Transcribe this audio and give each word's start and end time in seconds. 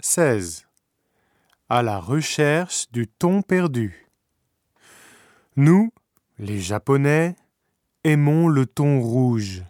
16. 0.00 0.64
À 1.68 1.82
la 1.82 1.98
recherche 1.98 2.88
du 2.92 3.08
thon 3.08 3.42
perdu. 3.42 4.06
Nous, 5.56 5.90
les 6.38 6.60
Japonais, 6.60 7.34
aimons 8.04 8.46
le 8.46 8.64
thon 8.64 9.00
rouge. 9.00 9.64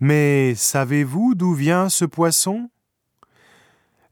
Mais 0.00 0.54
savez-vous 0.54 1.34
d'où 1.34 1.52
vient 1.52 1.90
ce 1.90 2.06
poisson? 2.06 2.70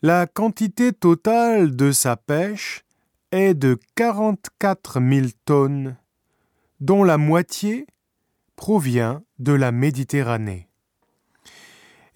La 0.02 0.26
quantité 0.26 0.92
totale 0.92 1.74
de 1.74 1.92
sa 1.92 2.18
pêche 2.18 2.84
est 3.32 3.54
de 3.54 3.80
44 3.94 5.00
000 5.00 5.28
tonnes, 5.46 5.96
dont 6.80 7.04
la 7.04 7.16
moitié 7.16 7.86
provient 8.54 9.22
de 9.38 9.54
la 9.54 9.72
Méditerranée. 9.72 10.68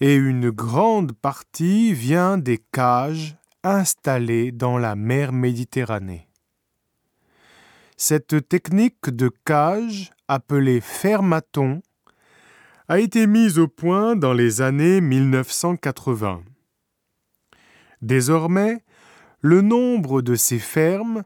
Et 0.02 0.14
une 0.14 0.48
grande 0.48 1.12
partie 1.12 1.92
vient 1.92 2.38
des 2.38 2.56
cages 2.56 3.36
installées 3.62 4.50
dans 4.50 4.78
la 4.78 4.96
mer 4.96 5.32
Méditerranée. 5.32 6.26
Cette 7.98 8.48
technique 8.48 9.10
de 9.10 9.30
cage, 9.44 10.10
appelée 10.26 10.80
fermaton, 10.80 11.82
a 12.88 12.98
été 12.98 13.26
mise 13.26 13.58
au 13.58 13.68
point 13.68 14.16
dans 14.16 14.32
les 14.32 14.62
années 14.62 15.02
1980. 15.02 16.44
Désormais, 18.00 18.82
le 19.42 19.60
nombre 19.60 20.22
de 20.22 20.34
ces 20.34 20.58
fermes 20.58 21.24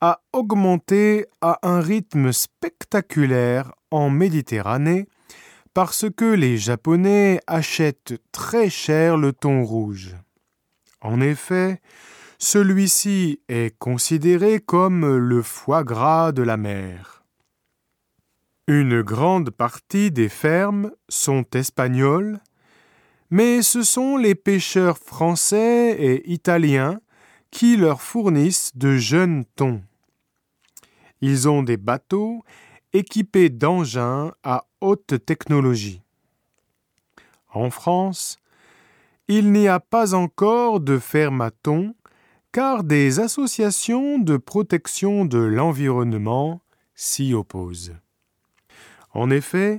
a 0.00 0.20
augmenté 0.32 1.26
à 1.40 1.60
un 1.62 1.80
rythme 1.80 2.32
spectaculaire 2.32 3.72
en 3.92 4.10
Méditerranée 4.10 5.06
parce 5.76 6.06
que 6.08 6.24
les 6.24 6.56
Japonais 6.56 7.38
achètent 7.46 8.14
très 8.32 8.70
cher 8.70 9.18
le 9.18 9.34
thon 9.34 9.62
rouge. 9.62 10.16
En 11.02 11.20
effet, 11.20 11.82
celui-ci 12.38 13.42
est 13.50 13.76
considéré 13.78 14.58
comme 14.58 15.18
le 15.18 15.42
foie 15.42 15.84
gras 15.84 16.32
de 16.32 16.42
la 16.42 16.56
mer. 16.56 17.24
Une 18.66 19.02
grande 19.02 19.50
partie 19.50 20.10
des 20.10 20.30
fermes 20.30 20.92
sont 21.10 21.44
espagnoles, 21.52 22.40
mais 23.28 23.60
ce 23.60 23.82
sont 23.82 24.16
les 24.16 24.34
pêcheurs 24.34 24.96
français 24.96 25.94
et 25.98 26.32
italiens 26.32 27.02
qui 27.50 27.76
leur 27.76 28.00
fournissent 28.00 28.74
de 28.78 28.96
jeunes 28.96 29.44
thons. 29.56 29.82
Ils 31.20 31.50
ont 31.50 31.62
des 31.62 31.76
bateaux 31.76 32.44
équipés 32.96 33.50
d'engins 33.50 34.32
à 34.42 34.64
haute 34.80 35.24
technologie. 35.24 36.02
En 37.52 37.70
France, 37.70 38.38
il 39.28 39.52
n'y 39.52 39.68
a 39.68 39.80
pas 39.80 40.14
encore 40.14 40.80
de 40.80 40.98
ferme 40.98 41.40
à 41.40 41.50
thon 41.50 41.94
car 42.52 42.84
des 42.84 43.20
associations 43.20 44.18
de 44.18 44.38
protection 44.38 45.26
de 45.26 45.38
l'environnement 45.38 46.62
s'y 46.94 47.34
opposent. 47.34 47.94
En 49.12 49.30
effet, 49.30 49.78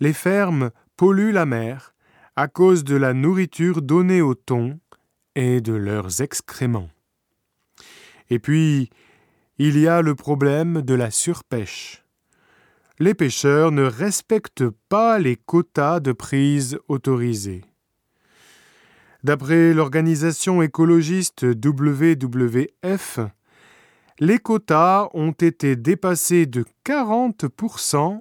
les 0.00 0.12
fermes 0.12 0.70
polluent 0.96 1.32
la 1.32 1.46
mer 1.46 1.94
à 2.34 2.48
cause 2.48 2.84
de 2.84 2.96
la 2.96 3.14
nourriture 3.14 3.80
donnée 3.80 4.20
aux 4.20 4.34
thons 4.34 4.78
et 5.36 5.62
de 5.62 5.72
leurs 5.72 6.20
excréments. 6.20 6.90
Et 8.28 8.38
puis, 8.38 8.90
il 9.58 9.78
y 9.78 9.88
a 9.88 10.02
le 10.02 10.14
problème 10.14 10.82
de 10.82 10.92
la 10.92 11.10
surpêche. 11.10 12.05
Les 12.98 13.12
pêcheurs 13.12 13.72
ne 13.72 13.82
respectent 13.82 14.70
pas 14.88 15.18
les 15.18 15.36
quotas 15.36 16.00
de 16.00 16.12
prise 16.12 16.78
autorisés. 16.88 17.62
D'après 19.22 19.74
l'organisation 19.74 20.62
écologiste 20.62 21.44
WWF, 21.44 23.18
les 24.18 24.38
quotas 24.38 25.10
ont 25.12 25.32
été 25.32 25.76
dépassés 25.76 26.46
de 26.46 26.64
40% 26.86 28.20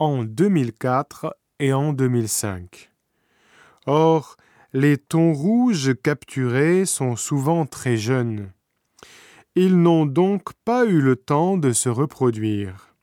en 0.00 0.24
2004 0.24 1.36
et 1.60 1.72
en 1.72 1.92
2005. 1.92 2.90
Or, 3.86 4.36
les 4.72 4.98
thons 4.98 5.32
rouges 5.34 5.94
capturés 6.02 6.84
sont 6.84 7.14
souvent 7.14 7.64
très 7.64 7.96
jeunes. 7.96 8.50
Ils 9.54 9.80
n'ont 9.80 10.04
donc 10.04 10.52
pas 10.64 10.84
eu 10.84 11.00
le 11.00 11.14
temps 11.14 11.56
de 11.56 11.72
se 11.72 11.88
reproduire. 11.88 12.95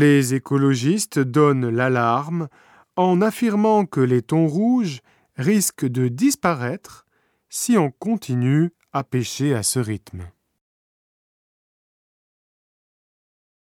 Les 0.00 0.32
écologistes 0.32 1.18
donnent 1.18 1.68
l'alarme 1.68 2.46
en 2.94 3.20
affirmant 3.20 3.84
que 3.84 3.98
les 3.98 4.22
thons 4.22 4.46
rouges 4.46 5.00
risquent 5.36 5.88
de 5.88 6.06
disparaître 6.06 7.04
si 7.48 7.76
on 7.76 7.90
continue 7.90 8.70
à 8.92 9.02
pêcher 9.02 9.56
à 9.56 9.64
ce 9.64 9.80
rythme. 9.80 10.30